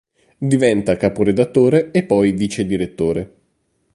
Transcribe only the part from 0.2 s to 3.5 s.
Diventa caporedattore e poi vicedirettore.